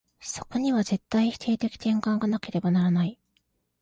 [0.19, 3.19] そこには絶対否定的転換がなければならない。